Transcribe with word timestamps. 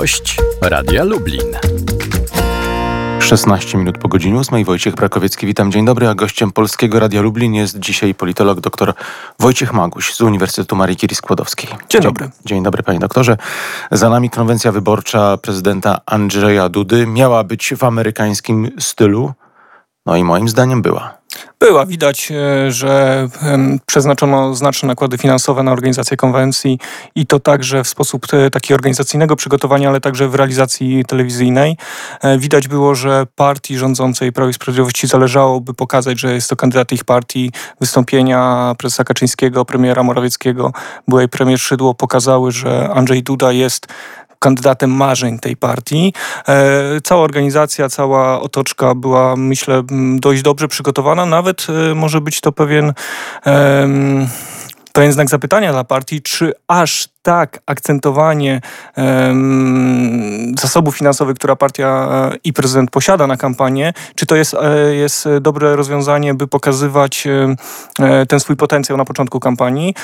Gość 0.00 0.36
Radia 0.62 1.04
Lublin. 1.04 1.56
16 3.20 3.78
minut 3.78 3.98
po 3.98 4.08
godzinie 4.08 4.38
8. 4.38 4.64
Wojciech 4.64 4.94
Brakowiecki, 4.94 5.46
witam. 5.46 5.72
Dzień 5.72 5.84
dobry, 5.84 6.08
a 6.08 6.14
gościem 6.14 6.52
Polskiego 6.52 7.00
Radia 7.00 7.22
Lublin 7.22 7.54
jest 7.54 7.78
dzisiaj 7.78 8.14
politolog 8.14 8.60
dr 8.60 8.94
Wojciech 9.38 9.72
Maguś 9.72 10.14
z 10.14 10.20
Uniwersytetu 10.20 10.76
Marii 10.76 10.96
Curie-Skłodowskiej. 10.96 11.68
Dzień, 11.68 11.78
dzień 11.88 12.02
dobry. 12.02 12.30
Dzień 12.44 12.62
dobry, 12.62 12.82
panie 12.82 12.98
doktorze. 12.98 13.36
Za 13.90 14.10
nami 14.10 14.30
konwencja 14.30 14.72
wyborcza 14.72 15.36
prezydenta 15.36 16.00
Andrzeja 16.06 16.68
Dudy 16.68 17.06
miała 17.06 17.44
być 17.44 17.74
w 17.78 17.84
amerykańskim 17.84 18.70
stylu, 18.78 19.32
no 20.06 20.16
i 20.16 20.24
moim 20.24 20.48
zdaniem 20.48 20.82
była. 20.82 21.21
Była. 21.60 21.86
Widać, 21.86 22.32
e, 22.32 22.70
że 22.70 23.28
przeznaczono 23.86 24.54
znaczne 24.54 24.86
nakłady 24.86 25.18
finansowe 25.18 25.62
na 25.62 25.72
organizację 25.72 26.16
konwencji 26.16 26.78
i 27.14 27.26
to 27.26 27.40
także 27.40 27.84
w 27.84 27.88
sposób 27.88 28.26
e, 28.32 28.50
taki 28.50 28.74
organizacyjnego 28.74 29.36
przygotowania, 29.36 29.88
ale 29.88 30.00
także 30.00 30.28
w 30.28 30.34
realizacji 30.34 31.04
telewizyjnej. 31.04 31.76
E, 32.22 32.38
widać 32.38 32.68
było, 32.68 32.94
że 32.94 33.26
partii 33.36 33.78
rządzącej 33.78 34.32
Prawo 34.32 34.50
i 34.50 34.54
Sprawiedliwości 34.54 35.06
zależało, 35.06 35.60
by 35.60 35.74
pokazać, 35.74 36.20
że 36.20 36.34
jest 36.34 36.50
to 36.50 36.56
kandydat 36.56 36.92
ich 36.92 37.04
partii. 37.04 37.52
Wystąpienia 37.80 38.74
prezesa 38.78 39.04
Kaczyńskiego, 39.04 39.64
premiera 39.64 40.02
Morawieckiego, 40.02 40.72
byłej 41.08 41.28
premier 41.28 41.58
Szydło 41.58 41.94
pokazały, 41.94 42.52
że 42.52 42.90
Andrzej 42.94 43.22
Duda 43.22 43.52
jest 43.52 43.86
kandydatem 44.42 44.90
marzeń 44.90 45.38
tej 45.38 45.56
partii. 45.56 46.12
E, 46.48 47.00
cała 47.04 47.22
organizacja, 47.22 47.88
cała 47.88 48.40
otoczka 48.40 48.94
była, 48.94 49.36
myślę, 49.36 49.82
dość 50.16 50.42
dobrze 50.42 50.68
przygotowana. 50.68 51.26
Nawet 51.26 51.66
e, 51.90 51.94
może 51.94 52.20
być 52.20 52.40
to 52.40 52.52
pewien 52.52 52.92
pewien 54.92 55.12
znak 55.12 55.28
zapytania 55.28 55.72
dla 55.72 55.84
partii, 55.84 56.22
czy 56.22 56.52
aż 56.68 57.08
tak 57.22 57.60
akcentowanie 57.66 58.60
um, 58.96 60.54
zasobów 60.60 60.96
finansowych, 60.96 61.36
która 61.36 61.56
partia 61.56 62.08
e, 62.32 62.36
i 62.44 62.52
prezydent 62.52 62.90
posiada 62.90 63.26
na 63.26 63.36
kampanię, 63.36 63.92
czy 64.14 64.26
to 64.26 64.36
jest, 64.36 64.54
e, 64.54 64.94
jest 64.94 65.28
dobre 65.40 65.76
rozwiązanie, 65.76 66.34
by 66.34 66.46
pokazywać 66.46 67.26
e, 68.00 68.26
ten 68.26 68.40
swój 68.40 68.56
potencjał 68.56 68.98
na 68.98 69.04
początku 69.04 69.40
kampanii. 69.40 69.94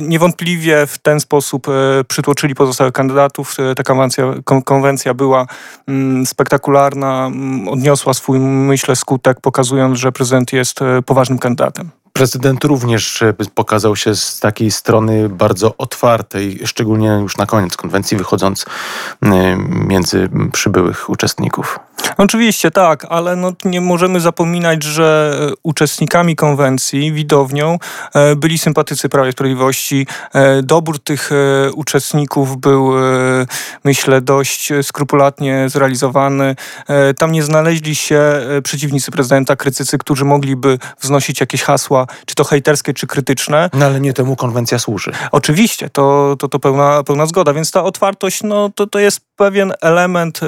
Niewątpliwie 0.00 0.86
w 0.86 0.98
ten 0.98 1.20
sposób 1.20 1.66
przytłoczyli 2.08 2.54
pozostałych 2.54 2.92
kandydatów. 2.92 3.56
Ta 3.76 3.82
konwencja, 3.82 4.24
konwencja 4.64 5.14
była 5.14 5.46
mm, 5.88 6.26
spektakularna, 6.26 7.26
mm, 7.26 7.68
odniosła 7.68 8.14
swój, 8.14 8.38
myślę, 8.40 8.96
skutek, 8.96 9.40
pokazując, 9.40 9.98
że 9.98 10.12
prezydent 10.12 10.52
jest 10.52 10.80
poważnym 11.06 11.38
kandydatem. 11.38 12.03
Prezydent 12.16 12.64
również 12.64 13.24
pokazał 13.54 13.96
się 13.96 14.14
z 14.14 14.40
takiej 14.40 14.70
strony 14.70 15.28
bardzo 15.28 15.76
otwartej, 15.78 16.60
szczególnie 16.64 17.08
już 17.08 17.36
na 17.36 17.46
koniec 17.46 17.76
konwencji, 17.76 18.16
wychodząc 18.16 18.62
y, 18.62 19.26
między 19.68 20.28
przybyłych 20.52 21.10
uczestników. 21.10 21.78
Oczywiście 22.16 22.70
tak, 22.70 23.06
ale 23.08 23.36
no 23.36 23.52
nie 23.64 23.80
możemy 23.80 24.20
zapominać, 24.20 24.82
że 24.82 25.38
uczestnikami 25.62 26.36
konwencji, 26.36 27.12
widownią, 27.12 27.78
e, 28.14 28.36
byli 28.36 28.58
sympatycy 28.58 29.08
Prawa 29.08 29.28
i 29.28 29.32
Sprawiedliwości. 29.32 30.06
Dobór 30.62 30.98
tych 30.98 31.30
uczestników 31.74 32.56
był, 32.56 32.92
myślę, 33.84 34.20
dość 34.20 34.72
skrupulatnie 34.82 35.68
zrealizowany. 35.68 36.56
Tam 37.18 37.32
nie 37.32 37.42
znaleźli 37.42 37.94
się 37.94 38.22
przeciwnicy 38.64 39.10
prezydenta, 39.10 39.56
krytycy, 39.56 39.98
którzy 39.98 40.24
mogliby 40.24 40.78
wznosić 41.00 41.40
jakieś 41.40 41.62
hasła 41.62 42.03
czy 42.26 42.34
to 42.34 42.44
hejterskie, 42.44 42.94
czy 42.94 43.06
krytyczne. 43.06 43.70
No 43.72 43.86
ale 43.86 44.00
nie 44.00 44.12
temu 44.12 44.36
konwencja 44.36 44.78
służy. 44.78 45.12
Oczywiście, 45.32 45.90
to, 45.90 46.36
to, 46.38 46.48
to 46.48 46.58
pełna, 46.58 47.02
pełna 47.02 47.26
zgoda, 47.26 47.52
więc 47.52 47.70
ta 47.70 47.84
otwartość, 47.84 48.42
no 48.42 48.70
to, 48.74 48.86
to 48.86 48.98
jest 48.98 49.20
pewien 49.36 49.72
element 49.82 50.40
e, 50.42 50.46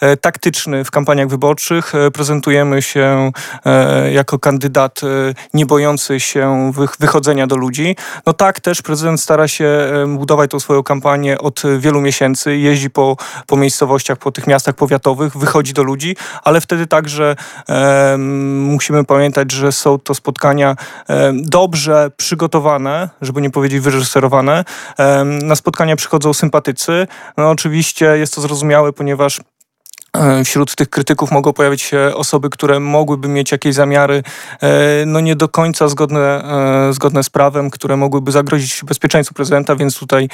e, 0.00 0.16
taktyczny 0.16 0.84
w 0.84 0.90
kampaniach 0.90 1.28
wyborczych. 1.28 1.94
E, 1.94 2.10
prezentujemy 2.10 2.82
się 2.82 3.32
e, 3.64 4.12
jako 4.12 4.38
kandydat 4.38 5.00
e, 5.02 5.06
nie 5.54 5.66
bojący 5.66 6.20
się 6.20 6.72
wych, 6.74 6.96
wychodzenia 7.00 7.46
do 7.46 7.56
ludzi. 7.56 7.96
No 8.26 8.32
tak, 8.32 8.60
też 8.60 8.82
prezydent 8.82 9.20
stara 9.20 9.48
się 9.48 9.90
budować 10.08 10.50
tą 10.50 10.60
swoją 10.60 10.82
kampanię 10.82 11.38
od 11.38 11.62
wielu 11.78 12.00
miesięcy, 12.00 12.56
jeździ 12.56 12.90
po, 12.90 13.16
po 13.46 13.56
miejscowościach, 13.56 14.18
po 14.18 14.32
tych 14.32 14.46
miastach 14.46 14.74
powiatowych, 14.74 15.36
wychodzi 15.36 15.72
do 15.72 15.82
ludzi, 15.82 16.16
ale 16.44 16.60
wtedy 16.60 16.86
także 16.86 17.36
musimy 18.58 19.04
pamiętać, 19.04 19.52
że 19.52 19.72
są 19.72 19.98
to 19.98 20.14
spotkania 20.14 20.59
dobrze 21.32 22.10
przygotowane, 22.16 23.08
żeby 23.22 23.40
nie 23.40 23.50
powiedzieć 23.50 23.80
wyreżyserowane. 23.80 24.64
Na 25.42 25.56
spotkania 25.56 25.96
przychodzą 25.96 26.34
sympatycy. 26.34 27.06
No 27.36 27.50
oczywiście 27.50 28.06
jest 28.06 28.34
to 28.34 28.40
zrozumiałe, 28.40 28.92
ponieważ 28.92 29.40
E, 29.40 29.49
wśród 30.44 30.74
tych 30.74 30.90
krytyków 30.90 31.30
mogą 31.30 31.52
pojawić 31.52 31.82
się 31.82 32.12
osoby, 32.14 32.50
które 32.50 32.80
mogłyby 32.80 33.28
mieć 33.28 33.52
jakieś 33.52 33.74
zamiary 33.74 34.22
e, 34.62 34.68
no 35.06 35.20
nie 35.20 35.36
do 35.36 35.48
końca 35.48 35.88
zgodne, 35.88 36.44
e, 36.88 36.92
zgodne 36.92 37.22
z 37.22 37.30
prawem, 37.30 37.70
które 37.70 37.96
mogłyby 37.96 38.32
zagrozić 38.32 38.84
bezpieczeństwu 38.84 39.34
prezydenta, 39.34 39.76
więc 39.76 39.98
tutaj 39.98 40.28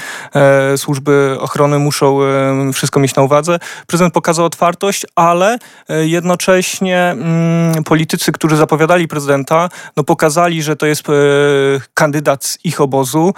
służby 0.77 1.37
ochrony 1.41 1.79
muszą 1.79 2.19
wszystko 2.73 3.01
mieć 3.01 3.15
na 3.15 3.23
uwadze. 3.23 3.59
Prezydent 3.87 4.15
pokazał 4.15 4.45
otwartość, 4.45 5.07
ale 5.15 5.59
jednocześnie 5.89 6.99
mm, 6.99 7.85
politycy, 7.85 8.33
którzy 8.33 8.57
zapowiadali 8.57 9.09
prezydenta, 9.09 9.69
no 9.97 10.05
pokazali, 10.05 10.63
że 10.63 10.77
to 10.77 10.87
jest 10.87 11.03
kandydat 11.95 12.45
z 12.45 12.59
ich 12.65 12.81
obozu, 12.81 13.35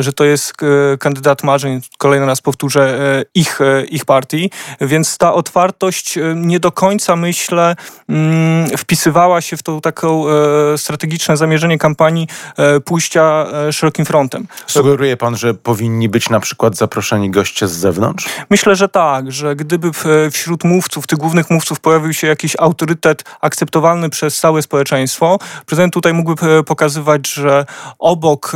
że 0.00 0.12
to 0.12 0.24
jest 0.24 0.52
kandydat 1.00 1.42
marzeń, 1.42 1.80
kolejny 1.98 2.26
raz 2.26 2.40
powtórzę, 2.40 2.98
ich, 3.34 3.58
ich 3.88 4.04
partii, 4.04 4.50
więc 4.80 5.18
ta 5.18 5.34
otwartość 5.34 5.71
wartość 5.72 6.18
e, 6.18 6.34
nie 6.36 6.60
do 6.60 6.72
końca, 6.72 7.16
myślę, 7.16 7.76
mm, 8.08 8.78
wpisywała 8.78 9.40
się 9.40 9.56
w 9.56 9.62
to 9.62 9.80
taką 9.80 10.24
e, 10.28 10.78
strategiczne 10.78 11.36
zamierzenie 11.36 11.78
kampanii 11.78 12.28
e, 12.56 12.80
pójścia 12.80 13.46
szerokim 13.70 14.04
frontem. 14.04 14.46
Sugeruje 14.66 15.16
pan, 15.16 15.36
że 15.36 15.54
powinni 15.54 16.08
być 16.08 16.30
na 16.30 16.40
przykład 16.40 16.76
zaproszeni 16.76 17.30
goście 17.30 17.68
z 17.68 17.72
zewnątrz? 17.72 18.26
Myślę, 18.50 18.76
że 18.76 18.88
tak, 18.88 19.32
że 19.32 19.56
gdyby 19.56 19.90
wśród 20.32 20.64
mówców, 20.64 21.06
tych 21.06 21.18
głównych 21.18 21.50
mówców 21.50 21.80
pojawił 21.80 22.12
się 22.12 22.26
jakiś 22.26 22.56
autorytet 22.58 23.24
akceptowalny 23.40 24.10
przez 24.10 24.38
całe 24.38 24.62
społeczeństwo, 24.62 25.38
prezydent 25.66 25.94
tutaj 25.94 26.12
mógłby 26.12 26.64
pokazywać, 26.64 27.28
że 27.28 27.66
obok 27.98 28.52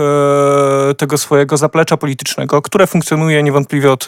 tego 0.99 1.19
swojego 1.19 1.57
zaplecza 1.57 1.97
politycznego, 1.97 2.63
które 2.63 2.87
funkcjonuje 2.87 3.43
niewątpliwie 3.43 3.93
od 3.93 4.07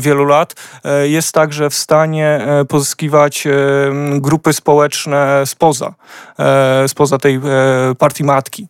wielu 0.00 0.24
lat, 0.24 0.54
jest 1.02 1.32
także 1.32 1.70
w 1.70 1.74
stanie 1.74 2.21
stanie 2.22 2.60
e, 2.60 2.64
pozyskiwać 2.64 3.46
e, 3.46 3.50
grupy 4.20 4.52
społeczne 4.52 5.42
spoza, 5.46 5.94
e, 6.38 6.88
spoza 6.88 7.18
tej 7.18 7.40
partii 7.98 8.24
matki, 8.24 8.68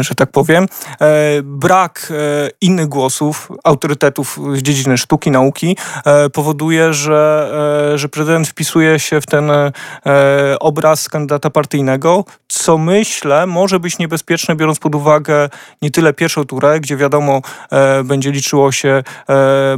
że 0.00 0.14
tak 0.14 0.30
powiem. 0.30 0.66
Brak 1.42 2.12
innych 2.60 2.88
głosów, 2.88 3.52
autorytetów 3.64 4.38
z 4.54 4.62
dziedziny 4.62 4.98
sztuki, 4.98 5.30
nauki 5.30 5.76
powoduje, 6.32 6.94
że, 6.94 7.52
że 7.94 8.08
prezydent 8.08 8.48
wpisuje 8.48 8.98
się 8.98 9.20
w 9.20 9.26
ten 9.26 9.50
obraz 10.60 11.08
kandydata 11.08 11.50
partyjnego, 11.50 12.24
co 12.48 12.78
myślę 12.78 13.46
może 13.46 13.80
być 13.80 13.98
niebezpieczne, 13.98 14.56
biorąc 14.56 14.78
pod 14.78 14.94
uwagę 14.94 15.48
nie 15.82 15.90
tyle 15.90 16.12
pierwszą 16.12 16.44
turę, 16.44 16.80
gdzie 16.80 16.96
wiadomo 16.96 17.40
będzie 18.04 18.30
liczyło 18.30 18.72
się, 18.72 19.02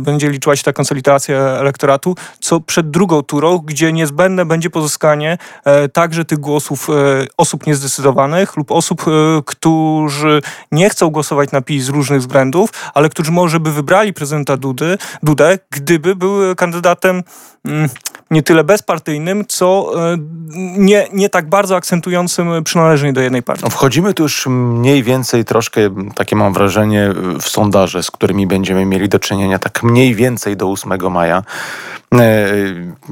będzie 0.00 0.30
liczyła 0.30 0.56
się 0.56 0.62
ta 0.62 0.72
konsolidacja 0.72 1.36
elektoratu, 1.38 2.14
co 2.40 2.60
przed 2.60 2.90
drugą 2.94 3.22
turą, 3.22 3.58
gdzie 3.58 3.92
niezbędne 3.92 4.44
będzie 4.44 4.70
pozyskanie 4.70 5.38
e, 5.64 5.88
także 5.88 6.24
tych 6.24 6.38
głosów 6.38 6.90
e, 6.90 6.92
osób 7.36 7.66
niezdecydowanych 7.66 8.56
lub 8.56 8.70
osób, 8.70 9.02
e, 9.08 9.10
którzy 9.46 10.42
nie 10.72 10.90
chcą 10.90 11.10
głosować 11.10 11.52
na 11.52 11.62
PiS 11.62 11.84
z 11.84 11.88
różnych 11.88 12.20
względów, 12.20 12.70
ale 12.94 13.08
którzy 13.08 13.32
może 13.32 13.60
by 13.60 13.72
wybrali 13.72 14.12
prezydenta 14.12 14.56
Dudy, 14.56 14.98
Dudę, 15.22 15.58
gdyby 15.70 16.16
był 16.16 16.54
kandydatem 16.56 17.22
mm, 17.64 17.88
nie 18.34 18.42
tyle 18.42 18.64
bezpartyjnym, 18.64 19.44
co 19.48 19.92
nie, 20.76 21.08
nie 21.12 21.28
tak 21.28 21.48
bardzo 21.48 21.76
akcentującym 21.76 22.64
przynależenie 22.64 23.12
do 23.12 23.20
jednej 23.20 23.42
partii. 23.42 23.70
Wchodzimy 23.70 24.14
tu 24.14 24.22
już 24.22 24.46
mniej 24.46 25.02
więcej 25.02 25.44
troszkę, 25.44 25.80
takie 26.14 26.36
mam 26.36 26.52
wrażenie, 26.52 27.12
w 27.40 27.48
sondaże, 27.48 28.02
z 28.02 28.10
którymi 28.10 28.46
będziemy 28.46 28.84
mieli 28.84 29.08
do 29.08 29.18
czynienia 29.18 29.58
tak 29.58 29.82
mniej 29.82 30.14
więcej 30.14 30.56
do 30.56 30.70
8 30.70 31.12
maja. 31.12 31.42
E, 32.14 32.46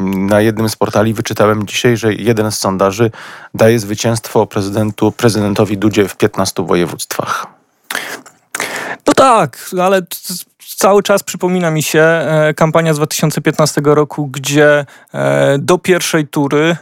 na 0.07 0.41
jednym 0.41 0.69
z 0.69 0.77
portali 0.77 1.15
wyczytałem 1.15 1.67
dzisiaj, 1.67 1.97
że 1.97 2.15
jeden 2.15 2.53
z 2.53 2.59
sondaży 2.59 3.11
daje 3.55 3.79
zwycięstwo 3.79 4.47
prezydentu, 4.47 5.13
prezydentowi 5.13 5.79
Dudzie 5.79 6.09
w 6.09 6.17
15 6.17 6.67
województwach. 6.67 7.47
Tak, 9.23 9.71
ale 9.81 10.03
cały 10.77 11.03
czas 11.03 11.23
przypomina 11.23 11.71
mi 11.71 11.83
się 11.83 12.01
e, 12.01 12.55
kampania 12.55 12.95
z 12.95 12.97
2015 12.97 13.81
roku, 13.85 14.27
gdzie 14.27 14.87
e, 15.15 15.59
do 15.59 15.79
pierwszej 15.79 16.29
tury 16.29 16.77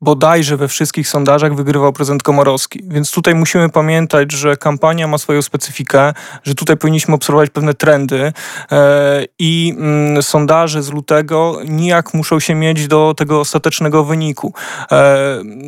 bodajże 0.00 0.56
we 0.56 0.68
wszystkich 0.68 1.08
sondażach 1.08 1.54
wygrywał 1.54 1.92
prezydent 1.92 2.22
Komorowski. 2.22 2.80
Więc 2.88 3.10
tutaj 3.10 3.34
musimy 3.34 3.68
pamiętać, 3.68 4.32
że 4.32 4.56
kampania 4.56 5.06
ma 5.06 5.18
swoją 5.18 5.42
specyfikę, 5.42 6.12
że 6.42 6.54
tutaj 6.54 6.76
powinniśmy 6.76 7.14
obserwować 7.14 7.50
pewne 7.50 7.74
trendy 7.74 8.32
e, 8.72 9.24
i 9.38 9.74
mm, 9.78 10.22
sondaże 10.22 10.82
z 10.82 10.90
lutego 10.90 11.58
nijak 11.68 12.14
muszą 12.14 12.40
się 12.40 12.54
mieć 12.54 12.88
do 12.88 13.14
tego 13.16 13.40
ostatecznego 13.40 14.04
wyniku. 14.04 14.52
E, 14.92 15.18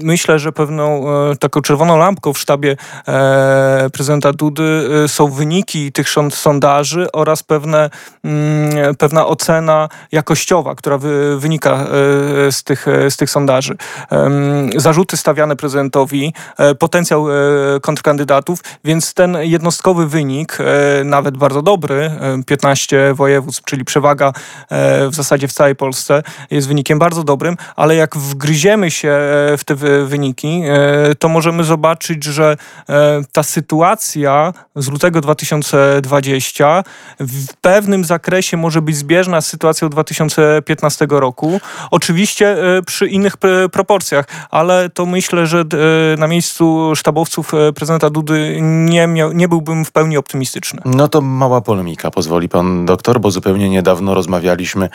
myślę, 0.02 0.38
że 0.38 0.52
pewną 0.52 1.08
e, 1.30 1.36
taką 1.36 1.60
czerwoną 1.60 1.98
lampką 1.98 2.32
w 2.32 2.38
sztabie 2.38 2.76
prezydenta 3.92 4.32
Dudy 4.32 4.88
są 5.06 5.26
wyniki 5.26 5.92
tych 5.92 6.08
sondaży 6.30 7.06
oraz 7.12 7.42
pewne, 7.42 7.90
mm, 8.24 8.96
pewna 8.96 9.26
ocena 9.26 9.88
jakościowa, 10.12 10.74
która 10.74 10.98
wy, 10.98 11.40
wynika 11.40 11.86
z 12.50 12.64
tych, 12.64 12.86
z 13.08 13.16
tych 13.16 13.30
sondaży 13.30 13.76
zarzuty 14.76 15.16
stawiane 15.16 15.56
prezydentowi, 15.56 16.34
e, 16.58 16.74
potencjał 16.74 17.30
e, 17.30 17.34
kontrkandydatów, 17.80 18.60
więc 18.84 19.14
ten 19.14 19.36
jednostkowy 19.40 20.06
wynik, 20.06 20.58
e, 20.60 21.04
nawet 21.04 21.36
bardzo 21.36 21.62
dobry, 21.62 22.10
15 22.46 23.14
województw, 23.14 23.64
czyli 23.64 23.84
przewaga 23.84 24.32
w 25.10 25.14
zasadzie 25.14 25.48
w 25.48 25.52
całej 25.52 25.76
Polsce, 25.76 26.22
jest 26.50 26.68
wynikiem 26.68 26.98
bardzo 26.98 27.24
dobrym, 27.24 27.56
ale 27.76 27.96
jak 27.96 28.16
wgryziemy 28.16 28.90
się 28.90 29.18
w 29.58 29.60
te 29.64 29.74
wyniki, 30.04 30.62
to 31.18 31.28
możemy 31.28 31.64
zobaczyć, 31.64 32.24
że 32.24 32.56
ta 33.32 33.42
sytuacja 33.42 34.52
z 34.76 34.88
lutego 34.88 35.20
2020 35.20 36.84
w 37.20 37.46
pewnym 37.60 38.04
zakresie 38.04 38.56
może 38.56 38.82
być 38.82 38.96
zbieżna 38.96 39.40
z 39.40 39.46
sytuacją 39.46 39.88
2015 39.88 41.06
roku. 41.10 41.60
Oczywiście 41.90 42.56
przy 42.86 43.06
innych 43.06 43.36
proporcjach 43.72 44.09
ale 44.50 44.90
to 44.90 45.06
myślę, 45.06 45.46
że 45.46 45.60
e, 45.60 46.16
na 46.16 46.26
miejscu 46.26 46.92
sztabowców 46.94 47.54
e, 47.54 47.72
prezydenta 47.72 48.10
Dudy 48.10 48.58
nie, 48.62 49.06
miał, 49.06 49.32
nie 49.32 49.48
byłbym 49.48 49.84
w 49.84 49.92
pełni 49.92 50.16
optymistyczny. 50.16 50.82
No 50.84 51.08
to 51.08 51.20
mała 51.20 51.60
polemika, 51.60 52.10
pozwoli 52.10 52.48
pan 52.48 52.86
doktor, 52.86 53.20
bo 53.20 53.30
zupełnie 53.30 53.70
niedawno 53.70 54.14
rozmawialiśmy 54.14 54.88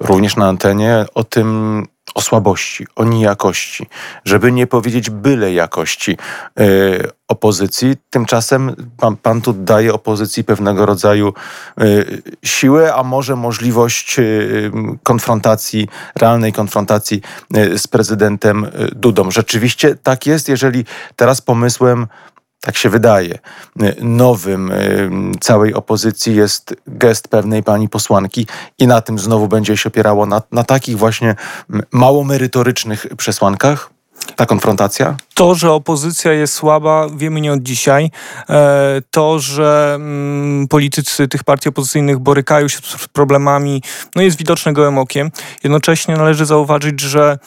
również 0.00 0.36
na 0.36 0.48
antenie 0.48 1.06
o 1.14 1.24
tym, 1.24 1.86
o 2.14 2.20
słabości, 2.20 2.86
o 2.96 3.04
nijakości, 3.04 3.86
żeby 4.24 4.52
nie 4.52 4.66
powiedzieć 4.66 5.10
byle 5.10 5.52
jakości 5.52 6.16
y, 6.60 7.10
opozycji. 7.28 7.96
Tymczasem 8.10 8.90
pan, 8.96 9.16
pan 9.16 9.40
tu 9.40 9.52
daje 9.52 9.94
opozycji 9.94 10.44
pewnego 10.44 10.86
rodzaju 10.86 11.34
y, 11.80 12.22
siłę, 12.42 12.94
a 12.94 13.02
może 13.02 13.36
możliwość 13.36 14.18
y, 14.18 14.70
konfrontacji, 15.02 15.88
realnej 16.16 16.52
konfrontacji 16.52 17.20
z 17.76 17.88
prezydentem 17.88 18.66
Dudą. 18.92 19.30
Rzeczywiście 19.30 19.94
tak 20.02 20.26
jest, 20.26 20.48
jeżeli 20.48 20.84
teraz 21.16 21.40
pomysłem 21.40 22.06
tak 22.62 22.76
się 22.76 22.88
wydaje, 22.88 23.38
nowym 24.00 24.72
y, 24.72 25.10
całej 25.40 25.74
opozycji 25.74 26.36
jest 26.36 26.74
gest 26.86 27.28
pewnej 27.28 27.62
pani 27.62 27.88
posłanki 27.88 28.46
i 28.78 28.86
na 28.86 29.00
tym 29.00 29.18
znowu 29.18 29.48
będzie 29.48 29.76
się 29.76 29.88
opierało 29.88 30.26
na, 30.26 30.42
na 30.52 30.64
takich 30.64 30.98
właśnie 30.98 31.34
mało 31.92 32.24
merytorycznych 32.24 33.06
przesłankach? 33.16 33.91
Ta 34.36 34.46
konfrontacja? 34.46 35.16
To, 35.34 35.54
że 35.54 35.72
opozycja 35.72 36.32
jest 36.32 36.54
słaba, 36.54 37.06
wiemy 37.16 37.40
nie 37.40 37.52
od 37.52 37.62
dzisiaj. 37.62 38.10
E, 38.50 39.02
to, 39.10 39.38
że 39.38 39.92
mm, 39.94 40.68
politycy 40.68 41.28
tych 41.28 41.44
partii 41.44 41.68
opozycyjnych 41.68 42.18
borykają 42.18 42.68
się 42.68 42.78
z 42.82 43.08
problemami, 43.08 43.82
no 44.16 44.22
jest 44.22 44.36
widoczne 44.36 44.72
gołym 44.72 44.98
okiem. 44.98 45.30
Jednocześnie 45.64 46.16
należy 46.16 46.46
zauważyć, 46.46 47.00
że 47.00 47.38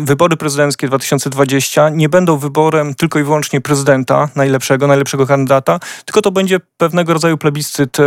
wybory 0.00 0.36
prezydenckie 0.36 0.86
2020 0.86 1.88
nie 1.88 2.08
będą 2.08 2.36
wyborem 2.36 2.94
tylko 2.94 3.18
i 3.18 3.22
wyłącznie 3.22 3.60
prezydenta, 3.60 4.28
najlepszego, 4.36 4.86
najlepszego 4.86 5.26
kandydata, 5.26 5.80
tylko 6.04 6.22
to 6.22 6.30
będzie 6.30 6.60
pewnego 6.76 7.12
rodzaju 7.12 7.38
plebiscyt 7.38 8.00
e, 8.00 8.02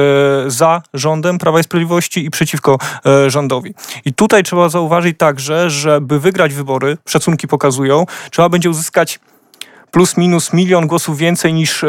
za 0.47 0.81
rządem 0.93 1.37
Prawa 1.37 1.59
i 1.59 1.63
Sprawiedliwości 1.63 2.25
i 2.25 2.31
przeciwko 2.31 2.77
e, 3.05 3.29
rządowi. 3.29 3.73
I 4.05 4.13
tutaj 4.13 4.43
trzeba 4.43 4.69
zauważyć 4.69 5.17
także, 5.17 5.69
że 5.69 6.01
by 6.01 6.19
wygrać 6.19 6.53
wybory, 6.53 6.97
szacunki 7.07 7.47
pokazują, 7.47 7.62
pokazują, 7.63 8.05
trzeba 8.31 8.49
będzie 8.49 8.69
uzyskać 8.69 9.19
plus 9.91 10.17
minus 10.17 10.53
milion 10.53 10.87
głosów 10.87 11.17
więcej 11.17 11.53
niż 11.53 11.83
e, 11.83 11.87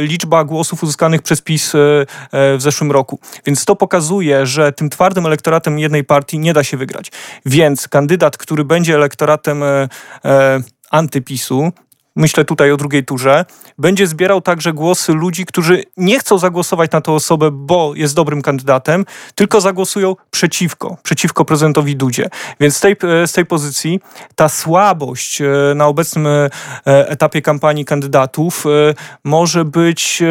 liczba 0.00 0.44
głosów 0.44 0.82
uzyskanych 0.82 1.22
przez 1.22 1.40
PiS 1.40 1.74
e, 1.74 1.78
e, 1.78 2.56
w 2.56 2.62
zeszłym 2.62 2.92
roku. 2.92 3.18
Więc 3.46 3.64
to 3.64 3.76
pokazuje, 3.76 4.46
że 4.46 4.72
tym 4.72 4.90
twardym 4.90 5.26
elektoratem 5.26 5.78
jednej 5.78 6.04
partii 6.04 6.38
nie 6.38 6.52
da 6.52 6.64
się 6.64 6.76
wygrać. 6.76 7.12
Więc 7.46 7.88
kandydat, 7.88 8.36
który 8.36 8.64
będzie 8.64 8.94
elektoratem 8.94 9.62
e, 9.62 9.88
e, 10.24 10.60
antypisu, 10.90 11.72
myślę 12.16 12.44
tutaj 12.44 12.72
o 12.72 12.76
drugiej 12.76 13.04
turze, 13.04 13.44
będzie 13.78 14.06
zbierał 14.06 14.40
także 14.40 14.72
głosy 14.72 15.12
ludzi, 15.12 15.46
którzy 15.46 15.82
nie 15.96 16.18
chcą 16.18 16.38
zagłosować 16.38 16.90
na 16.90 17.00
tę 17.00 17.12
osobę, 17.12 17.50
bo 17.50 17.92
jest 17.94 18.14
dobrym 18.14 18.42
kandydatem, 18.42 19.04
tylko 19.34 19.60
zagłosują 19.60 20.16
przeciwko, 20.30 20.96
przeciwko 21.02 21.44
prezydentowi 21.44 21.96
Dudzie. 21.96 22.28
Więc 22.60 22.76
z 22.76 22.80
tej, 22.80 22.96
z 23.26 23.32
tej 23.32 23.46
pozycji 23.46 24.00
ta 24.34 24.48
słabość 24.48 25.40
e, 25.40 25.46
na 25.74 25.86
obecnym 25.86 26.26
e, 26.26 26.50
etapie 26.86 27.42
kampanii 27.42 27.84
kandydatów 27.84 28.66
e, 28.66 28.94
może 29.24 29.64
być 29.64 30.22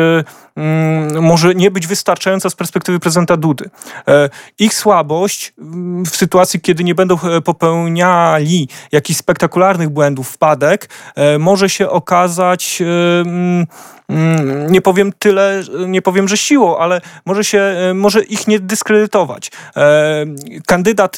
może 1.22 1.56
nie 1.56 1.72
być 1.72 1.88
wystarczająca 1.88 2.50
z 2.50 2.56
perspektywy 2.56 3.00
prezydenta 3.00 3.38
Dudy. 3.38 3.70
E, 4.08 4.30
ich 4.60 4.74
słabość 4.74 5.54
mm, 5.60 6.06
w 6.06 6.16
sytuacji, 6.16 6.62
kiedy 6.62 6.84
nie 6.84 6.96
będą 6.96 7.18
e, 7.22 7.42
popełniali 7.42 8.70
jakichś 8.92 9.20
spektakularnych 9.20 9.90
błędów, 9.90 10.30
wpadek, 10.30 10.90
e, 11.16 11.40
może 11.40 11.70
się 11.70 11.90
okazać 11.90 12.80
mm, 13.26 13.68
Mm, 14.10 14.72
nie 14.72 14.82
powiem 14.82 15.14
tyle, 15.20 15.64
nie 15.88 16.02
powiem, 16.02 16.28
że 16.28 16.38
siłą, 16.38 16.78
ale 16.78 17.02
może 17.26 17.44
się, 17.44 17.76
może 17.96 18.24
ich 18.24 18.48
nie 18.48 18.60
dyskredytować. 18.60 19.52
Kandydat 20.68 21.18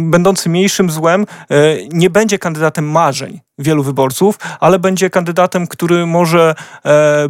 będący 0.00 0.48
mniejszym 0.48 0.90
złem 0.90 1.26
nie 1.92 2.10
będzie 2.10 2.38
kandydatem 2.38 2.90
marzeń 2.90 3.40
wielu 3.58 3.82
wyborców, 3.82 4.38
ale 4.60 4.78
będzie 4.78 5.10
kandydatem, 5.10 5.66
który 5.66 6.06
może 6.06 6.54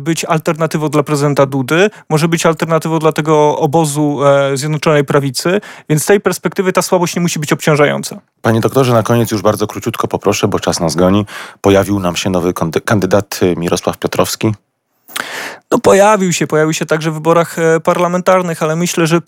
być 0.01 0.25
alternatywą 0.25 0.89
dla 0.89 1.03
prezydenta 1.03 1.47
Dudy, 1.47 1.91
może 2.09 2.29
być 2.29 2.47
alternatywą 2.47 2.99
dla 2.99 3.13
tego 3.13 3.59
obozu 3.59 4.19
Zjednoczonej 4.55 5.05
Prawicy, 5.05 5.61
więc 5.89 6.03
z 6.03 6.07
tej 6.07 6.21
perspektywy 6.21 6.73
ta 6.73 6.83
słabość 6.83 7.17
nie 7.17 7.23
musi 7.23 7.39
być 7.39 7.53
obciążająca. 7.53 8.21
Panie 8.43 8.61
doktorze, 8.61 8.93
na 8.93 9.03
koniec 9.03 9.31
już 9.31 9.43
bardzo 9.43 9.67
króciutko 9.67 10.09
poproszę, 10.09 10.49
bo 10.49 10.61
czas 10.61 10.81
nas 10.81 10.95
goni. 10.95 11.27
Pojawił 11.61 12.01
nam 12.01 12.17
się 12.17 12.31
nowy 12.31 12.53
kandydat 12.85 13.41
Mirosław 13.57 13.99
Piotrowski. 13.99 14.55
No 15.71 15.79
pojawił 15.79 16.33
się, 16.33 16.47
pojawił 16.47 16.73
się 16.73 16.87
także 16.87 17.11
w 17.11 17.15
wyborach 17.15 17.59
e, 17.59 17.81
parlamentarnych, 17.81 18.63
ale 18.63 18.77
myślę, 18.77 19.07
że 19.07 19.21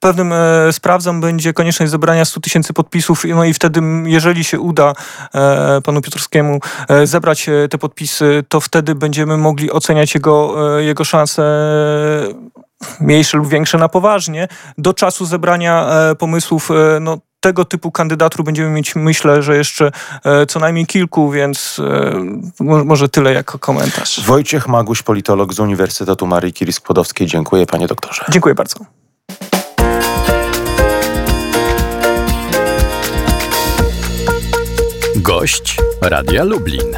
pewnym 0.00 0.32
e, 0.32 0.72
sprawdzam 0.72 1.20
będzie 1.20 1.52
konieczność 1.52 1.92
zebrania 1.92 2.24
100 2.24 2.40
tysięcy 2.40 2.72
podpisów, 2.72 3.24
no 3.24 3.44
i 3.44 3.54
wtedy, 3.54 3.80
jeżeli 4.04 4.44
się 4.44 4.60
uda 4.60 4.92
e, 5.34 5.80
panu 5.84 6.00
Piotrowskiemu 6.00 6.60
zebrać 7.04 7.46
te 7.70 7.78
podpisy, 7.78 8.44
to 8.48 8.60
wtedy 8.60 8.94
będziemy 8.94 9.36
mogli 9.36 9.70
oceniać 9.70 10.14
jego, 10.14 10.54
jego 10.80 11.04
szanse 11.04 11.42
mniejsze 13.00 13.38
lub 13.38 13.48
większe 13.48 13.78
na 13.78 13.88
poważnie. 13.88 14.48
Do 14.78 14.94
czasu 14.94 15.26
zebrania 15.26 15.86
pomysłów, 16.18 16.68
no 17.00 17.18
tego 17.44 17.64
typu 17.64 17.90
kandydatur 17.90 18.44
będziemy 18.44 18.70
mieć, 18.70 18.96
myślę, 18.96 19.42
że 19.42 19.56
jeszcze 19.56 19.90
e, 20.24 20.46
co 20.46 20.60
najmniej 20.60 20.86
kilku, 20.86 21.30
więc 21.30 21.80
e, 22.60 22.84
może 22.84 23.08
tyle 23.08 23.32
jako 23.32 23.58
komentarz. 23.58 24.20
Wojciech 24.26 24.68
Maguś, 24.68 25.02
politolog 25.02 25.54
z 25.54 25.60
Uniwersytetu 25.60 26.26
Marii 26.26 26.52
Curie-Skłodowskiej. 26.52 27.26
Dziękuję 27.26 27.66
panie 27.66 27.86
doktorze. 27.86 28.24
Dziękuję 28.28 28.54
bardzo. 28.54 28.76
Gość 35.16 35.76
Radia 36.02 36.44
Lublin. 36.44 36.96